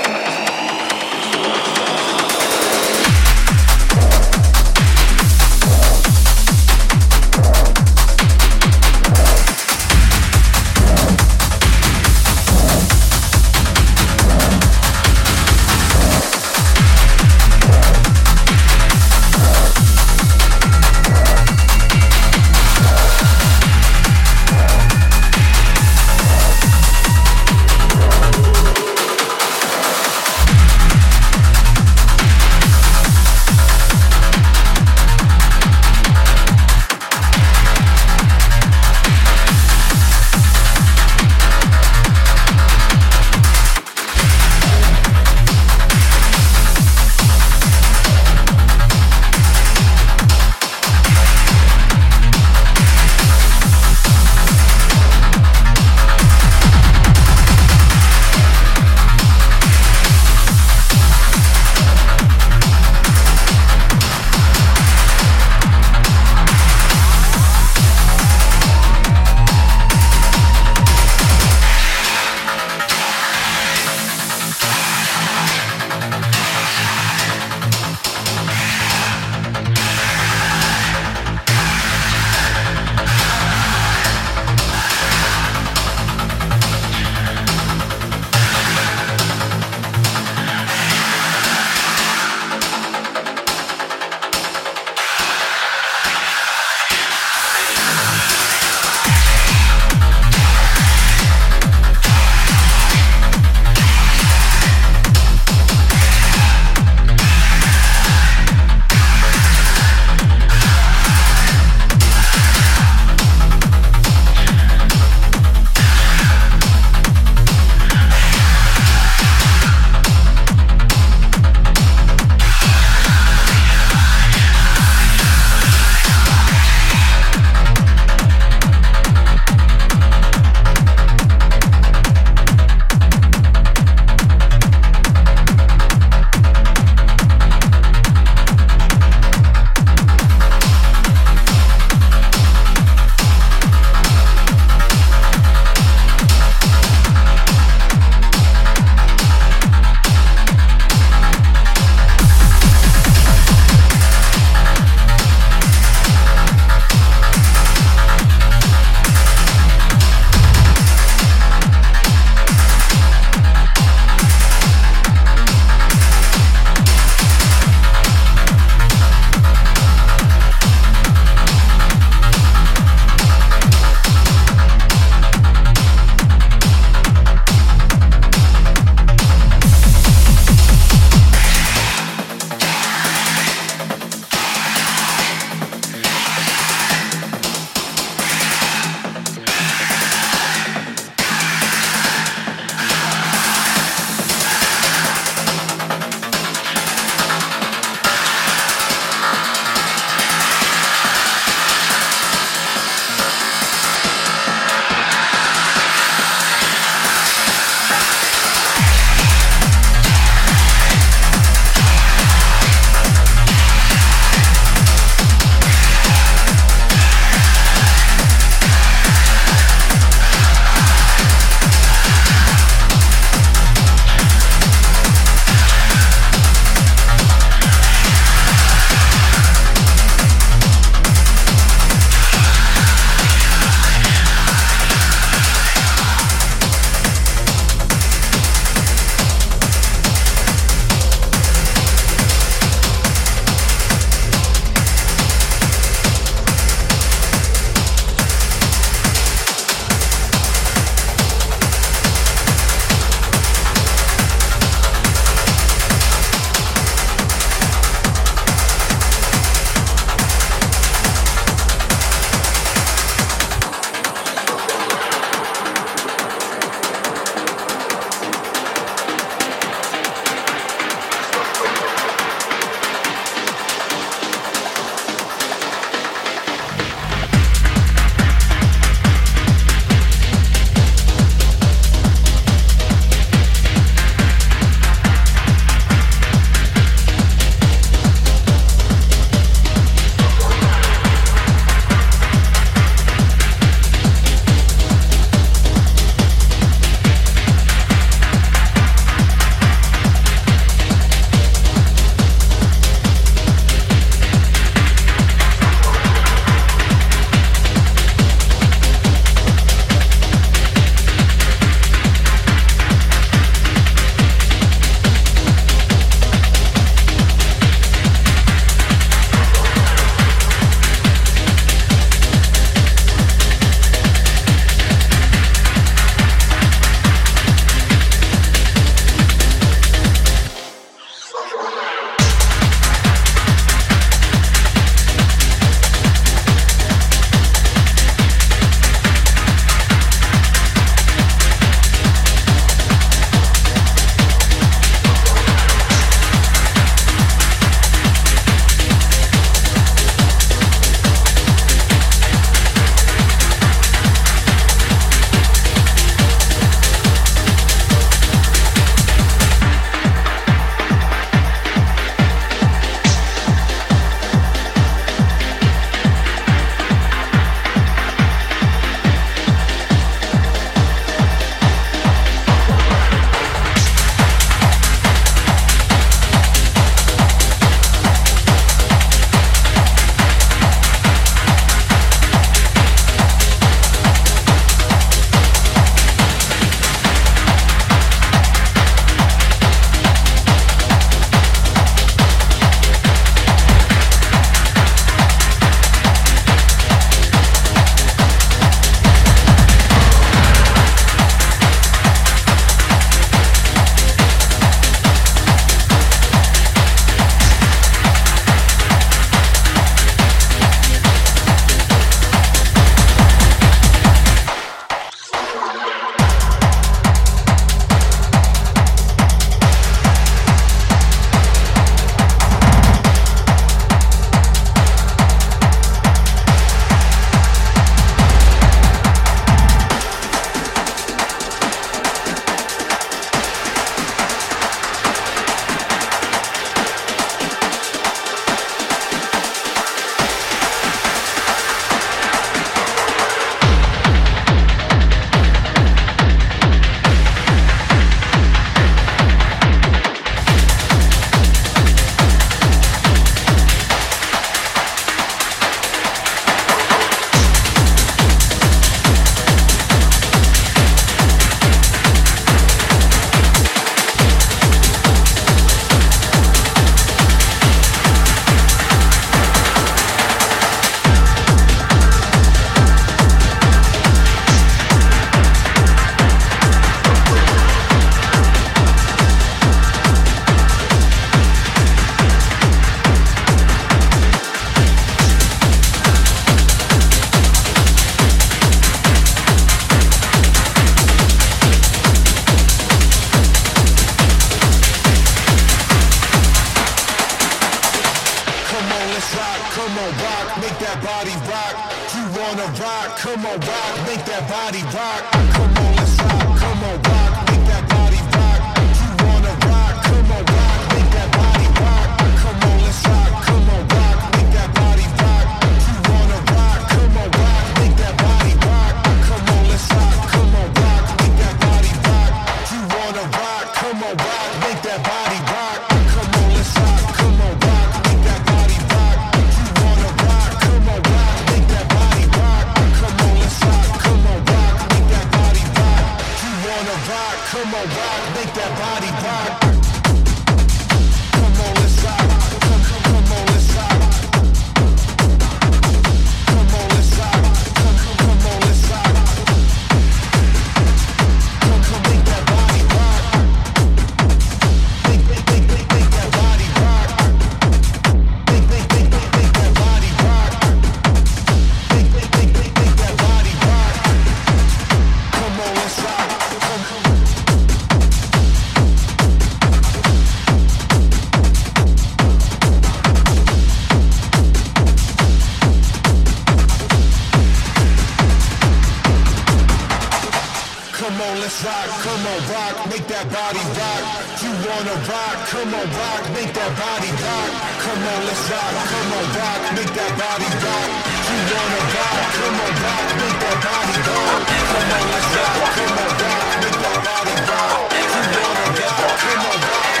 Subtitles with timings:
[582.51, 584.03] rock, make that body rock.
[584.43, 587.49] You wanna rock, come on rock, make that body rock.
[587.83, 590.89] Come on, let's rock, come on rock, make that body rock.
[591.31, 594.39] You wanna rock, come on rock, make that body rock.
[594.71, 597.75] Come on, let's rock, come on rock, make that body rock.
[597.95, 600.00] You wanna rock, come on rock.